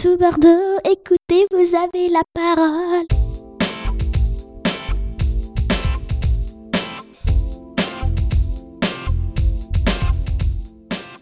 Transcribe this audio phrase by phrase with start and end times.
[0.00, 3.04] tout Bordeaux, écoutez, vous avez la parole.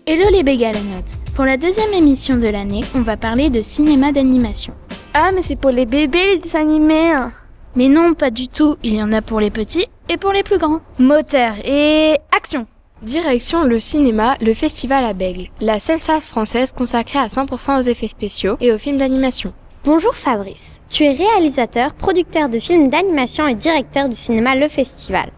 [0.06, 4.74] Hello les bégalanotes Pour la deuxième émission de l'année, on va parler de cinéma d'animation.
[5.14, 7.12] Ah, mais c'est pour les bébés les dessins animés.
[7.12, 7.32] hein.
[7.76, 10.42] Mais non, pas du tout, il y en a pour les petits et pour les
[10.42, 10.80] plus grands.
[10.98, 12.66] Moteur et action.
[13.02, 17.82] Direction le cinéma, le festival à Bègle, la seule salle française consacrée à 100% aux
[17.82, 19.52] effets spéciaux et aux films d'animation.
[19.84, 25.30] Bonjour Fabrice, tu es réalisateur, producteur de films d'animation et directeur du cinéma Le Festival.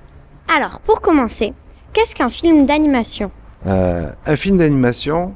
[0.46, 1.52] Alors, pour commencer,
[1.92, 3.32] qu'est-ce qu'un film d'animation?
[3.66, 5.34] Euh, un film d'animation,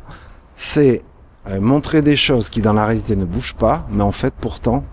[0.54, 1.02] c'est
[1.48, 4.84] euh, montrer des choses qui dans la réalité ne bougent pas, mais en fait pourtant,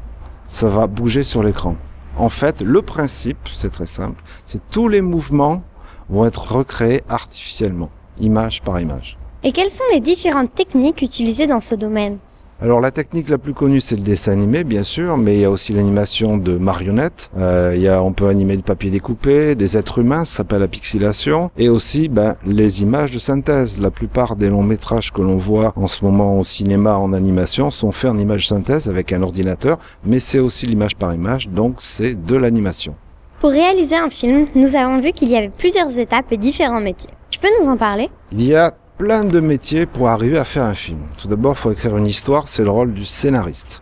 [0.48, 1.76] ça va bouger sur l'écran.
[2.18, 5.62] En fait, le principe, c'est très simple, c'est tous les mouvements
[6.10, 9.18] vont être recréés artificiellement, image par image.
[9.44, 12.18] Et quelles sont les différentes techniques utilisées dans ce domaine?
[12.62, 15.46] Alors la technique la plus connue c'est le dessin animé bien sûr, mais il y
[15.46, 17.32] a aussi l'animation de marionnettes.
[17.38, 20.60] Euh, il y a, on peut animer du papier découpé, des êtres humains, ça s'appelle
[20.60, 23.80] la pixelation, et aussi ben, les images de synthèse.
[23.80, 27.72] La plupart des longs métrages que l'on voit en ce moment au cinéma en animation
[27.72, 31.76] sont faits en image synthèse avec un ordinateur, mais c'est aussi l'image par image, donc
[31.78, 32.94] c'est de l'animation.
[33.40, 37.12] Pour réaliser un film, nous avons vu qu'il y avait plusieurs étapes et différents métiers.
[37.30, 38.10] Tu peux nous en parler?
[38.34, 41.00] Il y a plein de métiers pour arriver à faire un film.
[41.18, 43.82] Tout d'abord, il faut écrire une histoire, c'est le rôle du scénariste.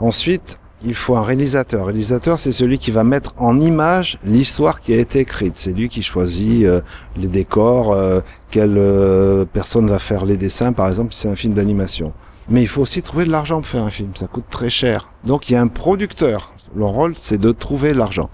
[0.00, 1.84] Ensuite, il faut un réalisateur.
[1.84, 5.58] réalisateur, c'est celui qui va mettre en image l'histoire qui a été écrite.
[5.58, 6.80] C'est lui qui choisit euh,
[7.14, 11.36] les décors, euh, quelle euh, personne va faire les dessins, par exemple, si c'est un
[11.36, 12.14] film d'animation.
[12.48, 15.10] Mais il faut aussi trouver de l'argent pour faire un film, ça coûte très cher.
[15.24, 16.54] Donc il y a un producteur.
[16.74, 18.30] Le rôle, c'est de trouver l'argent.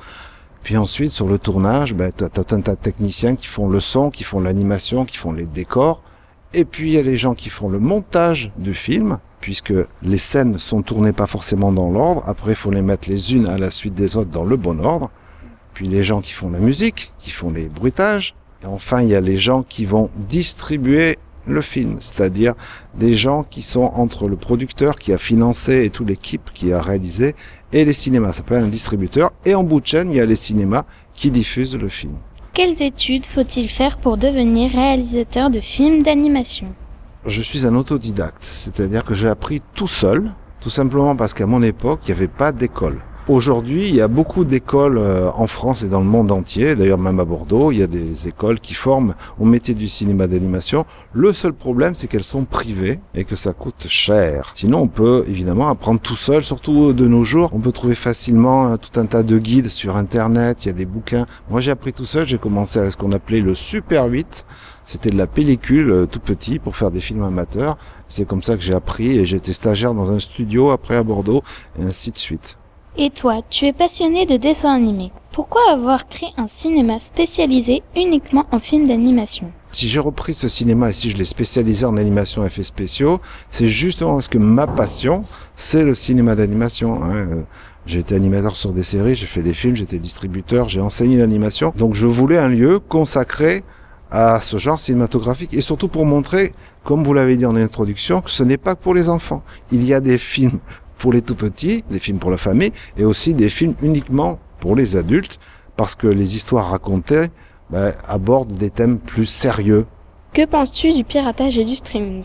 [0.64, 3.80] Puis ensuite, sur le tournage, ben, tu as un tas de techniciens qui font le
[3.80, 6.02] son, qui font l'animation, qui font les décors.
[6.54, 10.16] Et puis, il y a les gens qui font le montage du film, puisque les
[10.16, 12.22] scènes sont tournées pas forcément dans l'ordre.
[12.26, 14.82] Après, il faut les mettre les unes à la suite des autres dans le bon
[14.82, 15.10] ordre.
[15.74, 18.34] Puis les gens qui font la musique, qui font les bruitages.
[18.62, 21.16] Et enfin, il y a les gens qui vont distribuer
[21.46, 22.54] le film, c'est-à-dire
[22.94, 26.80] des gens qui sont entre le producteur qui a financé et toute l'équipe qui a
[26.80, 27.34] réalisé
[27.74, 28.28] et les cinémas.
[28.28, 29.32] Ça s'appelle un distributeur.
[29.44, 32.14] Et en bout de chaîne, il y a les cinémas qui diffusent le film.
[32.54, 36.68] Quelles études faut-il faire pour devenir réalisateur de films d'animation?
[37.26, 40.30] Je suis un autodidacte, c'est-à-dire que j'ai appris tout seul,
[40.60, 43.02] tout simplement parce qu'à mon époque, il n'y avait pas d'école.
[43.26, 46.76] Aujourd'hui, il y a beaucoup d'écoles euh, en France et dans le monde entier.
[46.76, 50.26] D'ailleurs, même à Bordeaux, il y a des écoles qui forment au métier du cinéma
[50.26, 50.84] d'animation.
[51.14, 54.52] Le seul problème, c'est qu'elles sont privées et que ça coûte cher.
[54.54, 57.48] Sinon, on peut évidemment apprendre tout seul, surtout de nos jours.
[57.54, 60.66] On peut trouver facilement euh, tout un tas de guides sur Internet.
[60.66, 61.24] Il y a des bouquins.
[61.48, 62.26] Moi, j'ai appris tout seul.
[62.26, 64.44] J'ai commencé à ce qu'on appelait le Super 8.
[64.84, 67.78] C'était de la pellicule euh, tout petit pour faire des films amateurs.
[68.06, 71.42] C'est comme ça que j'ai appris et j'étais stagiaire dans un studio après à Bordeaux
[71.80, 72.58] et ainsi de suite.
[72.96, 75.10] Et toi, tu es passionné de dessin animé.
[75.32, 79.50] Pourquoi avoir créé un cinéma spécialisé uniquement en films d'animation?
[79.72, 83.20] Si j'ai repris ce cinéma et si je l'ai spécialisé en animation et effets spéciaux,
[83.50, 85.24] c'est justement parce que ma passion,
[85.56, 87.02] c'est le cinéma d'animation.
[87.02, 87.44] hein.
[87.84, 91.72] J'ai été animateur sur des séries, j'ai fait des films, j'étais distributeur, j'ai enseigné l'animation.
[91.76, 93.64] Donc je voulais un lieu consacré
[94.12, 96.52] à ce genre cinématographique et surtout pour montrer,
[96.84, 99.42] comme vous l'avez dit en introduction, que ce n'est pas pour les enfants.
[99.72, 100.60] Il y a des films
[101.04, 104.74] pour les tout petits, des films pour la famille et aussi des films uniquement pour
[104.74, 105.38] les adultes
[105.76, 107.26] parce que les histoires racontées
[107.68, 109.84] ben, abordent des thèmes plus sérieux.
[110.32, 112.24] Que penses-tu du piratage et du streaming?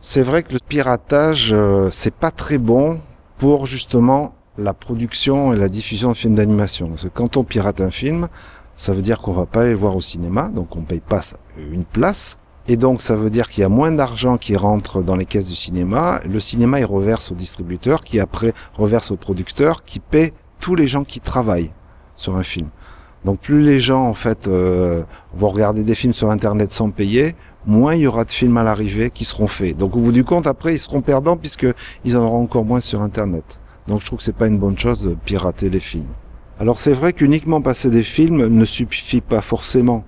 [0.00, 3.02] C'est vrai que le piratage, euh, c'est pas très bon
[3.36, 6.88] pour justement la production et la diffusion de films d'animation.
[6.88, 8.28] Parce que quand on pirate un film,
[8.76, 11.20] ça veut dire qu'on va pas aller le voir au cinéma, donc on paye pas
[11.58, 12.38] une place.
[12.68, 15.46] Et donc ça veut dire qu'il y a moins d'argent qui rentre dans les caisses
[15.46, 16.20] du cinéma.
[16.28, 20.88] Le cinéma il reverse au distributeur, qui après reverse au producteur, qui paie tous les
[20.88, 21.70] gens qui travaillent
[22.16, 22.68] sur un film.
[23.24, 25.04] Donc plus les gens en fait euh,
[25.34, 28.64] vont regarder des films sur internet sans payer, moins il y aura de films à
[28.64, 29.76] l'arrivée qui seront faits.
[29.76, 31.66] Donc au bout du compte après ils seront perdants puisque
[32.04, 33.60] ils en auront encore moins sur internet.
[33.86, 36.08] Donc je trouve que c'est pas une bonne chose de pirater les films.
[36.58, 40.04] Alors c'est vrai qu'uniquement passer des films ne suffit pas forcément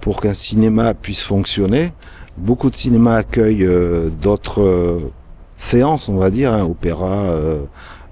[0.00, 1.92] pour qu'un cinéma puisse fonctionner.
[2.36, 5.10] Beaucoup de cinémas accueillent euh, d'autres euh,
[5.56, 7.64] séances, on va dire, hein, opéra, euh,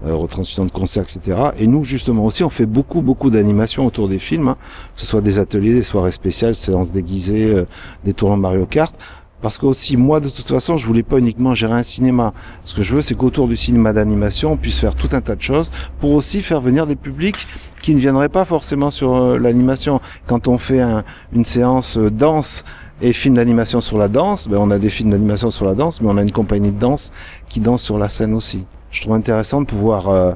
[0.05, 1.51] euh, retransmission de concerts, etc.
[1.59, 4.57] Et nous, justement aussi, on fait beaucoup, beaucoup d'animations autour des films, hein,
[4.95, 7.65] que ce soit des ateliers, des soirées spéciales, séances déguisées,
[8.05, 8.95] des tournois Mario Kart.
[9.43, 12.33] Parce que aussi, moi, de toute façon, je voulais pas uniquement gérer un cinéma.
[12.65, 15.37] Ce que je veux, c'est qu'autour du cinéma d'animation, on puisse faire tout un tas
[15.37, 17.47] de choses pour aussi faire venir des publics
[17.83, 20.01] qui ne viendraient pas forcément sur euh, l'animation.
[20.27, 22.65] Quand on fait un- une séance euh, danse
[23.03, 26.01] Et film d'animation sur la danse, ben on a des films d'animation sur la danse,
[26.01, 27.13] mais on a une compagnie de danse
[27.47, 28.65] qui danse sur la scène aussi.
[28.91, 30.33] Je trouve intéressant de pouvoir euh,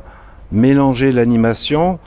[0.52, 1.98] mélanger l'animation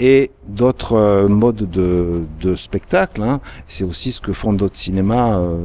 [0.00, 3.22] et d'autres euh, modes de, de spectacle.
[3.22, 3.40] Hein.
[3.66, 5.58] C'est aussi ce que font d'autres cinémas euh,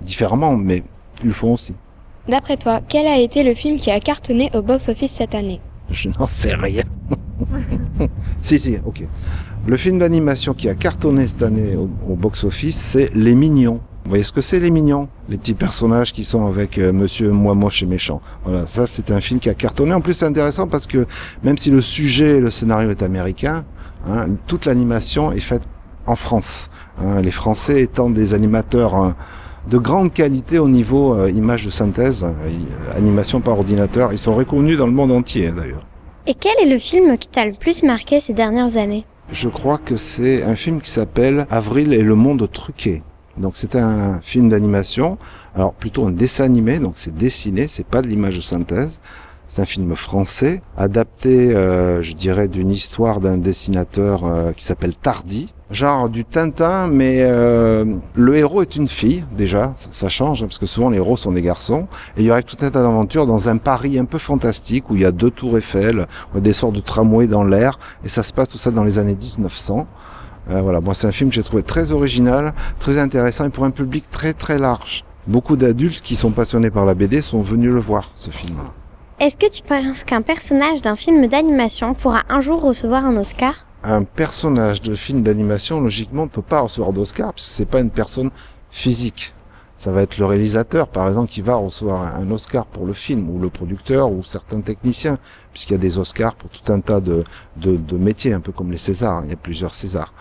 [0.00, 0.82] différemment, mais
[1.22, 1.74] ils le font aussi.
[2.28, 5.60] D'après toi, quel a été le film qui a cartonné au box-office cette année?
[5.90, 6.82] Je n'en sais rien.
[8.42, 9.04] si, si, ok.
[9.66, 13.80] Le film d'animation qui a cartonné cette année au, au box-office, c'est Les Mignons.
[14.04, 15.08] Vous voyez ce que c'est Les Mignons?
[15.28, 18.20] Les petits personnages qui sont avec euh, Monsieur Moi Moche et Méchant.
[18.44, 19.92] Voilà, ça c'est un film qui a cartonné.
[19.94, 21.06] En plus c'est intéressant parce que
[21.42, 23.64] même si le sujet et le scénario est américain,
[24.06, 25.62] hein, toute l'animation est faite
[26.06, 26.70] en France.
[27.00, 29.16] Hein, les Français étant des animateurs hein,
[29.68, 34.12] de grande qualité au niveau euh, image de synthèse, euh, animation par ordinateur.
[34.12, 35.86] Ils sont reconnus dans le monde entier d'ailleurs.
[36.26, 39.04] Et quel est le film qui t'a le plus marqué ces dernières années?
[39.32, 43.02] Je crois que c'est un film qui s'appelle Avril et le monde truqué.
[43.38, 45.18] Donc c'est un film d'animation,
[45.54, 49.00] alors plutôt un dessin animé, donc c'est dessiné, c'est pas de l'image de synthèse.
[49.46, 54.96] C'est un film français, adapté, euh, je dirais, d'une histoire d'un dessinateur euh, qui s'appelle
[54.96, 55.52] Tardy.
[55.68, 57.84] Genre du Tintin, mais euh,
[58.14, 61.32] le héros est une fille, déjà, ça, change, hein, parce que souvent les héros sont
[61.32, 61.88] des garçons.
[62.16, 64.94] Et il y aurait tout un tas d'aventures dans un Paris un peu fantastique, où
[64.94, 67.42] il y a deux tours Eiffel, où il y a des sortes de tramways dans
[67.42, 69.88] l'air, et ça se passe tout ça dans les années 1900.
[70.50, 73.64] Euh, voilà, moi c'est un film que j'ai trouvé très original, très intéressant, et pour
[73.64, 75.04] un public très très large.
[75.26, 78.58] Beaucoup d'adultes qui sont passionnés par la BD sont venus le voir, ce film.
[79.18, 83.65] Est-ce que tu penses qu'un personnage d'un film d'animation pourra un jour recevoir un Oscar?
[83.86, 87.80] Un personnage de film d'animation, logiquement, ne peut pas recevoir d'Oscar, parce que c'est pas
[87.80, 88.30] une personne
[88.70, 89.32] physique.
[89.76, 93.28] Ça va être le réalisateur, par exemple, qui va recevoir un Oscar pour le film,
[93.28, 95.18] ou le producteur, ou certains techniciens,
[95.52, 97.24] puisqu'il y a des Oscars pour tout un tas de,
[97.56, 99.22] de, métiers, un peu comme les Césars.
[99.24, 100.12] Il y a plusieurs Césars.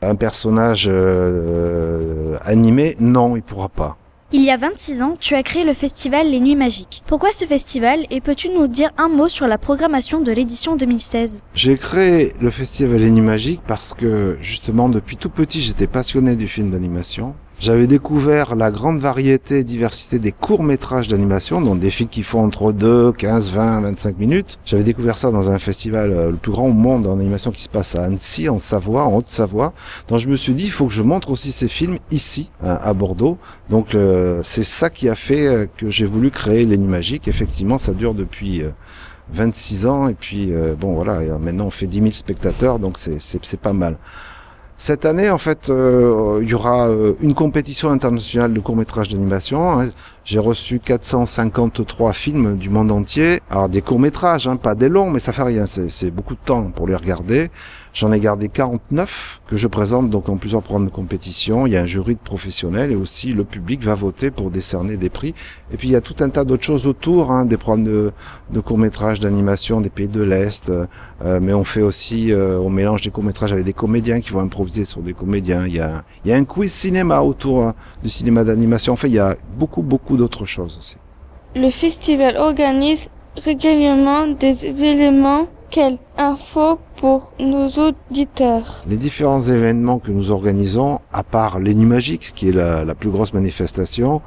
[0.00, 3.96] Un personnage euh, animé, non, il pourra pas.
[4.30, 7.02] Il y a 26 ans, tu as créé le festival Les Nuits Magiques.
[7.06, 11.40] Pourquoi ce festival et peux-tu nous dire un mot sur la programmation de l'édition 2016
[11.54, 16.36] J'ai créé le festival Les Nuits Magiques parce que justement depuis tout petit j'étais passionné
[16.36, 17.34] du film d'animation.
[17.60, 22.44] J'avais découvert la grande variété et diversité des courts-métrages d'animation, donc des films qui font
[22.44, 24.60] entre 2, 15, 20, 25 minutes.
[24.64, 27.62] J'avais découvert ça dans un festival euh, le plus grand au monde en animation qui
[27.62, 29.72] se passe à Annecy, en Savoie, en Haute-Savoie.
[30.06, 32.78] Donc je me suis dit, il faut que je montre aussi ces films ici, hein,
[32.80, 33.38] à Bordeaux.
[33.70, 37.26] Donc euh, c'est ça qui a fait euh, que j'ai voulu créer Magiques.
[37.26, 38.62] Effectivement, ça dure depuis...
[39.30, 40.50] 26 ans et puis
[40.80, 43.98] bon voilà maintenant on fait 10 000 spectateurs donc c'est pas mal.
[44.80, 49.80] Cette année, en fait, euh, il y aura euh, une compétition internationale de courts-métrages d'animation.
[49.80, 49.90] hein.
[50.24, 53.40] J'ai reçu 453 films du monde entier.
[53.50, 55.66] Alors des courts-métrages, hein, pas des longs, mais ça fait rien.
[55.66, 57.50] C'est c'est beaucoup de temps pour les regarder.
[57.94, 61.66] J'en ai gardé 49 que je présente donc dans plusieurs programmes de compétition.
[61.66, 64.96] Il y a un jury de professionnels et aussi le public va voter pour décerner
[64.96, 65.34] des prix.
[65.72, 68.12] Et puis il y a tout un tas d'autres choses autour, hein, des programmes de,
[68.50, 70.70] de courts-métrages d'animation des pays de l'Est.
[70.70, 74.40] euh, mais on fait aussi, euh, on mélange des courts-métrages avec des comédiens qui vont
[74.40, 75.66] improviser sur des comédiens.
[75.66, 78.92] Il y a, il y a un quiz cinéma autour hein, du cinéma d'animation.
[78.92, 80.96] En fait, il y a beaucoup, beaucoup d'autres choses aussi.
[81.56, 85.48] Le festival organise régulièrement des événements.
[85.70, 88.84] Quelle info pour nos auditeurs?
[88.88, 93.10] Les différents événements que nous organisons, à part les Nuits Magiques, qui est la, plus
[93.10, 94.22] grosse manifestation,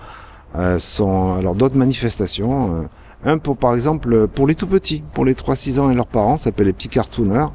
[0.56, 2.82] euh, sont alors d'autres manifestations.
[2.82, 2.84] euh,
[3.24, 6.38] un pour par exemple pour les tout petits, pour les 3-6 ans et leurs parents,
[6.38, 7.48] ça s'appelle les petits cartooners,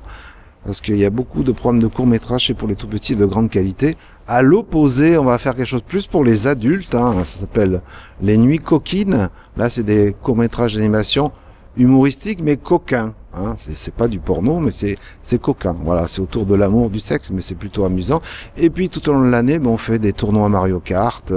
[0.64, 3.14] parce qu'il y a beaucoup de programmes de courts métrages et pour les tout petits
[3.14, 3.94] de grande qualité.
[4.26, 6.96] À l'opposé, on va faire quelque chose de plus pour les adultes.
[6.96, 7.82] hein, ça s'appelle
[8.20, 9.28] les Nuits coquines.
[9.56, 11.30] Là, c'est des courts métrages d'animation
[11.76, 13.14] humoristiques mais coquins.
[13.34, 13.54] Hein.
[13.58, 15.76] C'est, pas du porno, mais c'est coquin.
[15.80, 18.20] Voilà, c'est autour de l'amour, du sexe, mais c'est plutôt amusant.
[18.56, 21.32] Et puis tout au long de l'année, ben, on fait des tournois Mario Kart.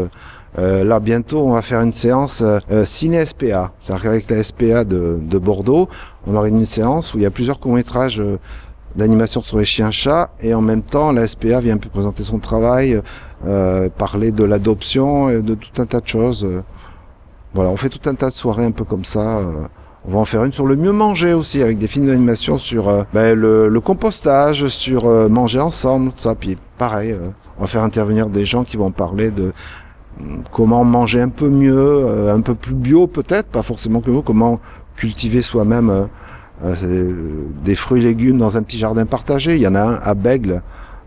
[0.57, 3.73] Euh, là, bientôt, on va faire une séance euh, ciné SPA.
[3.79, 5.89] C'est-à-dire qu'avec la SPA de, de Bordeaux,
[6.25, 8.21] on aura une séance où il y a plusieurs courts métrages
[8.95, 13.01] d'animation sur les chiens-chats et en même temps, la SPA vient présenter son travail,
[13.45, 16.43] euh, parler de l'adoption et de tout un tas de choses.
[16.43, 16.61] euh.
[17.53, 19.37] Voilà, on fait tout un tas de soirées un peu comme ça.
[19.39, 19.67] euh.
[20.09, 22.89] On va en faire une sur le mieux manger aussi, avec des films d'animation sur
[22.89, 26.33] euh, ben, le, le compostage, sur euh, manger ensemble, tout ça.
[26.33, 27.27] Puis pareil, euh,
[27.59, 29.53] on va faire intervenir des gens qui vont parler de
[30.19, 34.09] hum, comment manger un peu mieux, euh, un peu plus bio peut-être, pas forcément que
[34.09, 34.59] vous, comment
[34.95, 36.07] cultiver soi-même
[36.63, 39.57] euh, des fruits et légumes dans un petit jardin partagé.
[39.57, 40.63] Il y en a un à Bègle,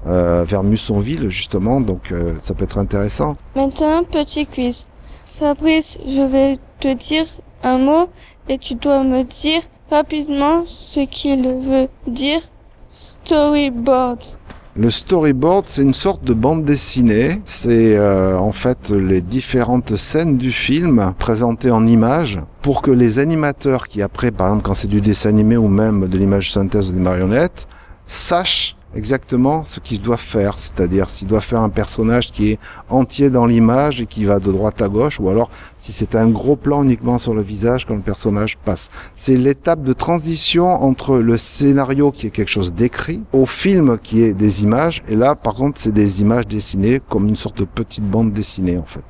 [0.07, 3.37] vers Mussonville justement, donc ça peut être intéressant.
[3.55, 4.87] Maintenant, petit quiz.
[5.27, 7.27] Fabrice, je vais te dire
[7.63, 8.09] un mot
[8.49, 12.41] et tu dois me dire rapidement ce qu'il veut dire.
[12.89, 14.19] Storyboard.
[14.75, 17.43] Le storyboard, c'est une sorte de bande dessinée.
[17.45, 23.19] C'est euh, en fait les différentes scènes du film présentées en images pour que les
[23.19, 26.89] animateurs qui après, par exemple quand c'est du dessin animé ou même de l'image synthèse
[26.91, 27.67] ou des marionnettes,
[28.07, 32.59] sachent exactement ce qu'il doit faire, c'est-à-dire s'il doit faire un personnage qui est
[32.89, 36.29] entier dans l'image et qui va de droite à gauche, ou alors si c'est un
[36.29, 38.91] gros plan uniquement sur le visage quand le personnage passe.
[39.15, 44.23] C'est l'étape de transition entre le scénario qui est quelque chose d'écrit au film qui
[44.23, 47.65] est des images, et là par contre c'est des images dessinées comme une sorte de
[47.65, 49.05] petite bande dessinée en fait.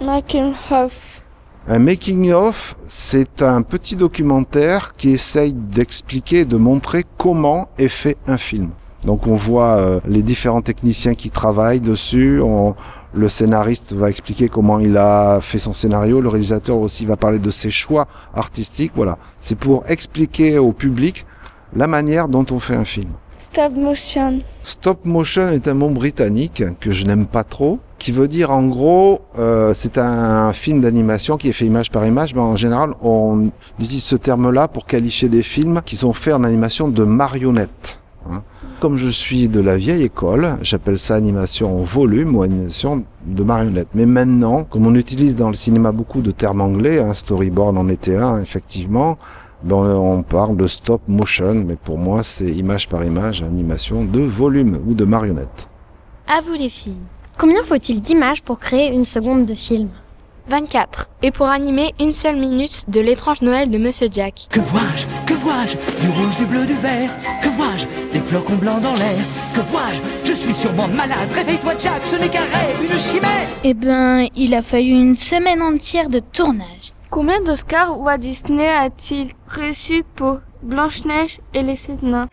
[0.00, 1.22] Making of.
[1.68, 8.16] Un making of, c'est un petit documentaire qui essaye d'expliquer, de montrer comment est fait
[8.26, 8.70] un film.
[9.04, 12.40] Donc on voit euh, les différents techniciens qui travaillent dessus.
[12.40, 12.74] On,
[13.14, 16.20] le scénariste va expliquer comment il a fait son scénario.
[16.20, 18.92] Le réalisateur aussi va parler de ses choix artistiques.
[18.94, 21.26] Voilà, c'est pour expliquer au public
[21.74, 23.10] la manière dont on fait un film.
[23.38, 24.40] Stop motion.
[24.62, 28.62] Stop motion est un mot britannique que je n'aime pas trop, qui veut dire en
[28.68, 32.94] gros, euh, c'est un film d'animation qui est fait image par image, mais en général
[33.00, 38.00] on utilise ce terme-là pour qualifier des films qui sont faits en animation de marionnettes.
[38.30, 38.44] Hein.
[38.82, 43.44] Comme je suis de la vieille école, j'appelle ça animation en volume ou animation de
[43.44, 43.86] marionnette.
[43.94, 47.88] Mais maintenant, comme on utilise dans le cinéma beaucoup de termes anglais, hein, storyboard en
[47.88, 49.18] était un, effectivement,
[49.62, 54.18] ben on parle de stop motion, mais pour moi c'est image par image, animation de
[54.18, 55.68] volume ou de marionnette.
[56.26, 57.06] À vous les filles.
[57.38, 59.90] Combien faut-il d'images pour créer une seconde de film?
[60.48, 61.08] 24.
[61.22, 64.46] Et pour animer une seule minute de l'étrange Noël de Monsieur Jack.
[64.50, 67.10] Que vois-je Que vois-je Du rouge, du bleu, du vert?
[67.42, 69.18] Que vois-je Des flocons blancs dans l'air?
[69.54, 70.00] Que vois-je?
[70.24, 71.28] Je suis sûrement malade.
[71.34, 73.48] Réveille-toi Jack, ce n'est qu'un rêve, une chimère.
[73.64, 76.92] Eh ben, il a fallu une semaine entière de tournage.
[77.10, 82.28] Combien d'Oscars Walt Disney a-t-il reçu pour Blanche-Neige et les sept nains?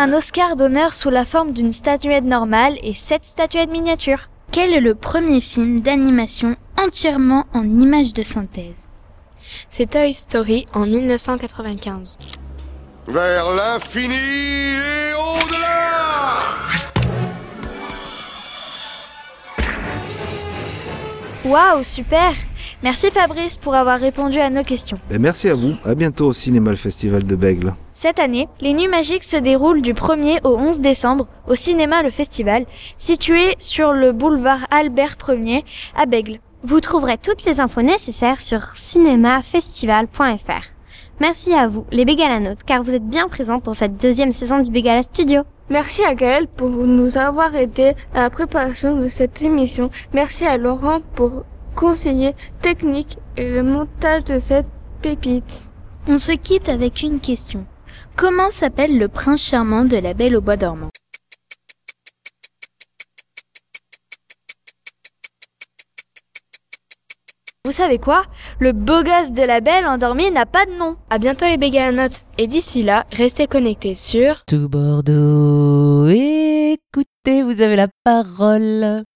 [0.00, 4.30] Un Oscar d'honneur sous la forme d'une statuette normale et sept statuettes miniatures.
[4.52, 8.88] Quel est le premier film d'animation entièrement en images de synthèse?
[9.68, 12.16] C'est Toy Story en 1995.
[13.08, 16.44] Vers l'infini et au-delà
[21.44, 22.34] Waouh, super
[22.82, 24.98] Merci Fabrice pour avoir répondu à nos questions.
[25.10, 25.72] Et merci à vous.
[25.84, 27.74] À bientôt au Cinéma le Festival de Bègle.
[27.92, 32.10] Cette année, les Nuits Magiques se déroulent du 1er au 11 décembre au Cinéma Le
[32.10, 32.66] Festival,
[32.96, 35.64] situé sur le boulevard Albert 1er
[35.96, 36.38] à Bègle.
[36.62, 40.74] Vous trouverez toutes les infos nécessaires sur cinémafestival.fr.
[41.18, 44.70] Merci à vous, les Bégalanotes, car vous êtes bien présents pour cette deuxième saison du
[44.70, 45.42] Bégala Studio.
[45.68, 49.90] Merci à Gaël pour nous avoir aidés à la préparation de cette émission.
[50.14, 51.44] Merci à Laurent pour
[51.78, 54.66] conseiller technique et le montage de cette
[55.00, 55.70] pépite.
[56.08, 57.66] On se quitte avec une question.
[58.16, 60.88] Comment s'appelle le prince charmant de la Belle au bois dormant?
[67.64, 68.24] Vous savez quoi?
[68.58, 70.96] Le beau gosse de la belle endormie n'a pas de nom.
[71.10, 72.24] À bientôt les Bégalanotes.
[72.38, 74.42] Et d'ici là, restez connectés sur...
[74.46, 79.04] Tout Bordeaux, écoutez, vous avez la parole.